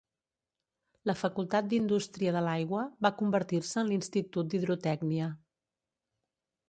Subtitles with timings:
[1.09, 5.33] La facultat d'indústria de l'aigua va convertir-se en l'Institut d'Hidrotècnia.